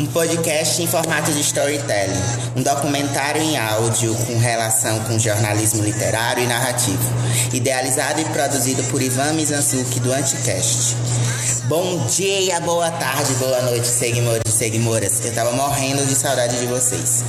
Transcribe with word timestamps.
um 0.00 0.06
podcast 0.06 0.80
em 0.80 0.86
formato 0.86 1.30
de 1.30 1.40
storytelling, 1.40 2.22
um 2.56 2.62
documentário 2.62 3.42
em 3.42 3.58
áudio 3.58 4.14
com 4.26 4.38
relação 4.38 4.98
com 5.00 5.18
jornalismo 5.18 5.82
literário 5.82 6.42
e 6.42 6.46
narrativo, 6.46 6.98
idealizado 7.52 8.18
e 8.18 8.24
produzido 8.24 8.82
por 8.84 9.02
Ivan 9.02 9.34
Mizanzuki 9.34 10.00
do 10.00 10.10
Anticast. 10.10 10.96
Bom 11.64 12.06
dia, 12.06 12.58
boa 12.60 12.90
tarde, 12.90 13.34
boa 13.34 13.60
noite, 13.60 13.86
seguimores 13.86 14.42
e 14.46 14.50
seguimoras. 14.50 15.22
Eu 15.22 15.34
tava 15.34 15.52
morrendo 15.52 16.04
de 16.06 16.14
saudade 16.14 16.58
de 16.58 16.66
vocês. 16.66 17.22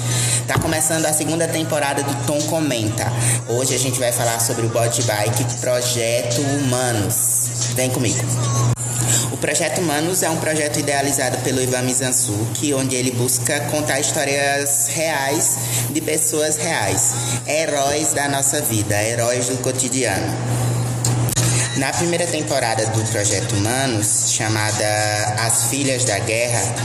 Tá 0.47 0.57
começando 0.57 1.05
a 1.05 1.11
segunda 1.11 1.49
temporada 1.49 2.01
do 2.01 2.25
Tom 2.25 2.41
Comenta. 2.43 3.11
Hoje 3.49 3.75
a 3.75 3.77
gente 3.77 3.99
vai 3.99 4.13
falar 4.13 4.39
sobre 4.39 4.65
o 4.65 4.69
Bot 4.69 5.03
Bike 5.03 5.59
Projeto 5.59 6.41
Humanos. 6.41 7.73
Vem 7.75 7.89
comigo. 7.89 8.21
O 9.31 9.37
Projeto 9.37 9.79
Humanos 9.79 10.23
é 10.23 10.29
um 10.29 10.37
projeto 10.37 10.79
idealizado 10.79 11.37
pelo 11.39 11.61
Ivan 11.61 11.83
Mizanzuki, 12.61 12.73
onde 12.73 12.95
ele 12.95 13.11
busca 13.11 13.59
contar 13.71 13.99
histórias 13.99 14.87
reais 14.87 15.57
de 15.89 15.99
pessoas 15.99 16.57
reais, 16.57 17.13
heróis 17.47 18.13
da 18.13 18.29
nossa 18.29 18.61
vida, 18.61 18.95
heróis 19.01 19.47
do 19.47 19.57
cotidiano. 19.57 20.33
Na 21.77 21.91
primeira 21.93 22.27
temporada 22.27 22.85
do 22.87 23.01
Projeto 23.11 23.55
Humanos, 23.55 24.31
chamada 24.31 25.35
As 25.39 25.65
Filhas 25.65 26.05
da 26.05 26.19
Guerra, 26.19 26.75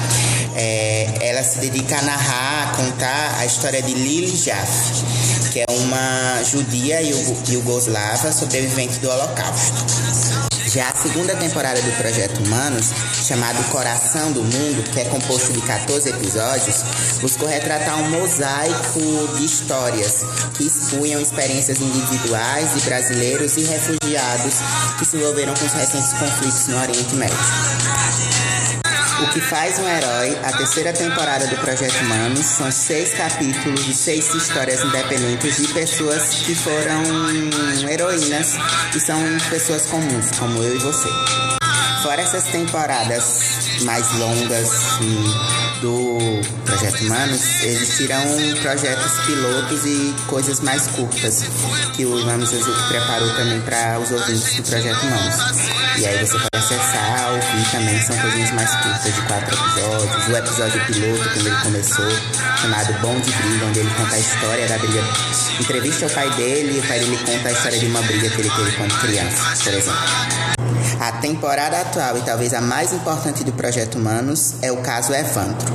é, 0.55 1.09
ela 1.21 1.43
se 1.43 1.59
dedica 1.59 1.99
a 1.99 2.03
narrar, 2.03 2.71
a 2.71 2.77
contar 2.77 3.37
a 3.39 3.45
história 3.45 3.83
de 3.83 3.93
Lili 3.93 4.35
Jaffe, 4.35 5.05
que 5.53 5.61
é 5.61 5.67
uma 5.69 6.43
judia 6.45 7.01
iugoslava 7.03 8.33
sobrevivente 8.33 8.99
do 9.01 9.11
Holocausto. 9.11 10.56
Já 10.77 10.91
a 10.91 10.95
segunda 10.95 11.35
temporada 11.35 11.81
do 11.81 11.91
Projeto 11.93 12.37
Humanos, 12.45 12.93
chamado 13.27 13.65
Coração 13.71 14.31
do 14.33 14.43
Mundo, 14.43 14.83
que 14.93 15.01
é 15.01 15.07
composto 15.07 15.51
de 15.51 15.63
14 15.63 16.11
episódios, 16.11 16.83
buscou 17.23 17.49
retratar 17.49 17.99
um 17.99 18.11
mosaico 18.11 19.01
de 19.39 19.47
histórias 19.47 20.23
que 20.53 20.67
expunham 20.67 21.19
experiências 21.19 21.81
individuais 21.81 22.75
de 22.75 22.81
brasileiros 22.83 23.57
e 23.57 23.63
refugiados 23.63 24.57
que 24.99 25.07
se 25.07 25.17
envolveram 25.17 25.55
com 25.55 25.65
os 25.65 25.73
recentes 25.73 26.13
conflitos 26.13 26.67
no 26.67 26.79
Oriente 26.79 27.15
Médio. 27.15 28.76
O 29.19 29.29
que 29.29 29.41
faz 29.41 29.79
um 29.79 29.89
herói, 29.89 30.39
a 30.45 30.53
terceira 30.53 30.93
temporada 30.93 31.47
do 31.47 31.57
Projeto 31.57 31.97
Humanos, 32.03 32.45
são 32.45 32.71
seis 32.71 33.15
capítulos 33.15 33.83
de 33.87 33.95
seis 33.95 34.35
histórias 34.35 34.85
independentes 34.85 35.57
de 35.57 35.69
pessoas 35.73 36.43
que 36.45 36.55
foram 36.55 37.03
heroínas 37.89 38.57
e 38.95 39.01
são 39.01 39.19
pessoas 39.49 39.87
comuns, 39.87 40.31
como 40.39 40.63
eu 40.63 40.77
e 40.77 40.79
você. 40.79 41.09
Fora 42.03 42.21
essas 42.21 42.45
temporadas 42.45 43.25
mais 43.85 44.13
longas 44.19 44.69
do 45.81 46.19
Projeto 46.67 47.05
Humanos, 47.05 47.65
existirão 47.65 48.23
projetos 48.61 49.13
pilotos 49.25 49.87
e 49.87 50.15
coisas 50.27 50.61
mais 50.61 50.89
curtas 50.89 51.45
que 51.95 52.05
o 52.05 52.21
Ivan 52.21 52.37
Mizuki 52.37 52.89
preparou 52.89 53.35
também 53.35 53.61
para 53.63 53.99
os 53.99 54.11
ouvintes 54.11 54.57
do 54.57 54.63
Projeto 54.63 55.03
Humanos. 55.07 55.86
E 55.99 56.07
aí 56.07 56.27
você 56.27 56.39
pode 56.39 56.49
acessar, 56.53 57.33
ouvir 57.33 57.71
também, 57.71 58.03
são 58.03 58.17
coisinhas 58.19 58.51
mais 58.53 58.71
curtas 58.77 59.15
de 59.15 59.23
quatro 59.23 59.55
episódios. 59.55 60.29
O 60.29 60.37
episódio 60.37 60.87
piloto, 60.87 61.31
quando 61.31 61.47
ele 61.47 61.57
começou, 61.63 62.11
chamado 62.61 62.93
Bom 63.01 63.19
de 63.21 63.33
Briga, 63.33 63.65
onde 63.65 63.79
ele 63.79 63.91
conta 63.95 64.15
a 64.15 64.19
história 64.19 64.69
da 64.69 64.79
briga. 64.79 65.03
Entrevista 65.59 66.07
o 66.07 66.11
pai 66.11 66.31
dele 66.35 66.77
e 66.77 66.81
o 66.81 66.87
pai 66.87 66.99
dele 66.99 67.19
conta 67.25 67.49
a 67.49 67.53
história 67.53 67.79
de 67.79 67.87
uma 67.87 68.03
briga 68.03 68.29
que 68.29 68.41
ele 68.41 68.51
teve 68.51 68.73
quando 68.73 69.01
criança, 69.01 69.65
por 69.65 69.73
exemplo. 69.73 70.01
A 71.01 71.13
temporada 71.13 71.81
atual 71.81 72.19
e 72.19 72.23
talvez 72.23 72.53
a 72.53 72.61
mais 72.61 72.93
importante 72.93 73.43
do 73.43 73.53
Projeto 73.53 73.97
Humanos 73.97 74.55
é 74.61 74.71
o 74.71 74.77
caso 74.79 75.15
Evandro, 75.15 75.67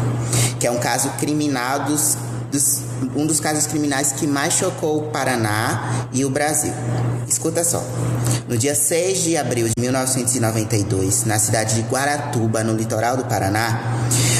que 0.60 0.68
é 0.68 0.72
um 0.72 0.80
caso 0.80 1.10
criminal 1.20 1.80
dos, 1.86 2.16
dos 2.52 2.82
um 3.16 3.26
dos 3.26 3.40
casos 3.40 3.66
criminais 3.66 4.12
que 4.12 4.28
mais 4.28 4.54
chocou 4.54 5.00
o 5.00 5.12
Paraná 5.12 6.08
e 6.12 6.24
o 6.24 6.30
Brasil. 6.30 6.74
Escuta 7.28 7.64
só. 7.64 7.84
No 8.48 8.58
dia 8.58 8.76
6 8.76 9.24
de 9.24 9.38
abril 9.38 9.68
de 9.68 9.74
1992, 9.78 11.24
na 11.26 11.40
cidade 11.40 11.76
de 11.76 11.82
Guaratuba, 11.84 12.64
no 12.64 12.76
litoral 12.76 13.16
do 13.16 13.24
Paraná, 13.26 13.80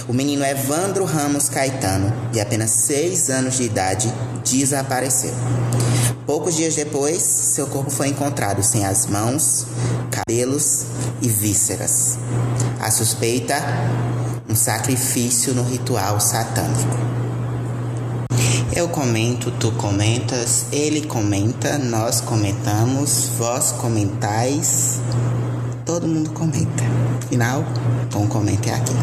o 0.08 0.14
menino 0.14 0.44
Evandro 0.44 1.06
Ramos 1.06 1.48
Caetano, 1.48 2.14
de 2.32 2.40
apenas 2.42 2.72
6 2.72 3.30
anos 3.30 3.56
de 3.56 3.64
idade, 3.64 4.14
desapareceu. 4.44 5.34
Poucos 6.26 6.56
dias 6.56 6.76
depois, 6.76 7.22
seu 7.22 7.68
corpo 7.68 7.90
foi 7.90 8.10
encontrado 8.10 8.62
sem 8.62 8.86
as 8.86 9.06
mãos, 9.06 9.66
cabelos 10.10 10.86
e 11.22 11.30
vísceras. 11.30 12.18
A 12.80 12.92
suspeita: 12.92 13.56
um 14.50 14.56
sacrifício 14.56 15.54
no 15.54 15.64
ritual 15.64 16.20
satânico. 16.20 17.21
Eu 18.82 18.90
comento, 18.90 19.52
tu 19.52 19.72
comentas, 19.74 20.66
ele 20.72 21.06
comenta, 21.06 21.78
nós 21.78 22.20
comentamos, 22.20 23.30
vós 23.38 23.72
comentais, 23.74 25.00
todo 25.86 26.08
mundo 26.08 26.32
comenta. 26.32 26.84
Final, 27.30 27.64
bom 28.12 28.26
comenta 28.28 28.72
é 28.72 28.74
aqui. 28.74 28.94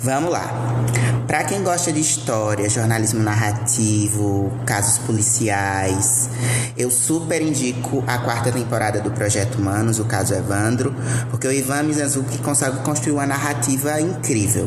Vamos 0.00 0.32
lá. 0.32 0.84
Para 1.24 1.44
quem 1.44 1.62
gosta 1.62 1.92
de 1.92 2.00
história, 2.00 2.68
jornalismo 2.68 3.22
narrativo, 3.22 4.50
casos 4.66 4.98
policiais, 4.98 6.28
eu 6.76 6.90
super 6.90 7.40
indico 7.40 8.02
a 8.08 8.18
quarta 8.18 8.50
temporada 8.50 9.00
do 9.00 9.12
Projeto 9.12 9.54
Humanos, 9.54 10.00
o 10.00 10.04
caso 10.04 10.34
Evandro, 10.34 10.92
porque 11.30 11.46
o 11.46 11.52
Ivan 11.52 11.84
Mizanzuki 11.84 12.38
consegue 12.38 12.78
construir 12.78 13.12
uma 13.12 13.26
narrativa 13.26 14.00
incrível. 14.00 14.66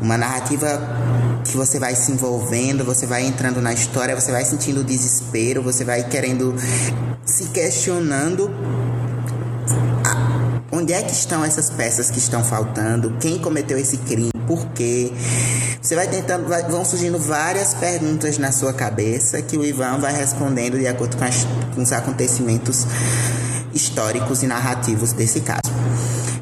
Uma 0.00 0.16
narrativa 0.16 0.80
que 1.44 1.56
você 1.56 1.78
vai 1.78 1.94
se 1.94 2.12
envolvendo, 2.12 2.84
você 2.84 3.06
vai 3.06 3.24
entrando 3.24 3.60
na 3.60 3.72
história, 3.72 4.14
você 4.14 4.30
vai 4.30 4.44
sentindo 4.44 4.84
desespero, 4.84 5.62
você 5.62 5.84
vai 5.84 6.04
querendo 6.08 6.54
se 7.24 7.46
questionando 7.46 8.50
onde 10.70 10.92
é 10.92 11.02
que 11.02 11.12
estão 11.12 11.44
essas 11.44 11.68
peças 11.68 12.10
que 12.10 12.18
estão 12.18 12.42
faltando, 12.42 13.16
quem 13.20 13.38
cometeu 13.38 13.78
esse 13.78 13.98
crime, 13.98 14.30
por 14.46 14.66
quê. 14.68 15.12
Você 15.80 15.94
vai 15.94 16.08
tentando, 16.08 16.48
vai, 16.48 16.62
vão 16.62 16.84
surgindo 16.84 17.18
várias 17.18 17.74
perguntas 17.74 18.38
na 18.38 18.50
sua 18.50 18.72
cabeça 18.72 19.42
que 19.42 19.56
o 19.56 19.64
Ivan 19.64 19.98
vai 19.98 20.14
respondendo 20.14 20.78
de 20.78 20.86
acordo 20.86 21.16
com, 21.16 21.24
as, 21.24 21.46
com 21.74 21.82
os 21.82 21.92
acontecimentos 21.92 22.86
históricos 23.74 24.42
e 24.42 24.46
narrativos 24.46 25.12
desse 25.12 25.40
caso. 25.40 25.60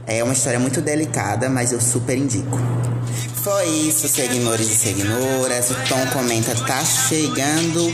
É 0.07 0.23
uma 0.23 0.33
história 0.33 0.59
muito 0.59 0.81
delicada, 0.81 1.49
mas 1.49 1.73
eu 1.73 1.81
super 1.81 2.17
indico. 2.17 2.59
Foi 3.51 3.67
isso, 3.67 4.07
seguidores 4.07 4.71
e 4.71 4.75
seguidoras. 4.77 5.73
O 5.73 5.75
Tom 5.89 6.07
comenta, 6.13 6.55
tá 6.67 6.85
chegando 6.85 7.93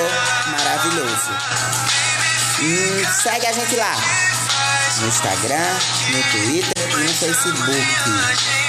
maravilhoso. 0.51 1.31
E 2.61 3.05
segue 3.23 3.47
a 3.47 3.53
gente 3.53 3.77
lá 3.77 3.97
no 5.01 5.09
Instagram, 5.09 5.79
no 6.11 6.23
Twitter 6.31 6.85
e 6.93 7.03
no 7.03 7.15
Facebook. 7.15 7.87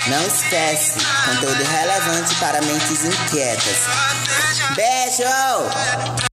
Não 0.08 0.28
esquece, 0.28 0.94
conteúdo 1.26 1.64
relevante 1.64 2.36
para 2.36 2.62
mentes 2.62 3.06
inquietas. 3.06 3.78
Beijo! 4.76 6.26